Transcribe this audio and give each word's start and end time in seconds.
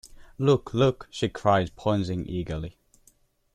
‘Look, 0.39 0.73
look!’ 0.73 1.07
she 1.11 1.29
cried, 1.29 1.75
pointing 1.75 2.25
eagerly. 2.27 2.79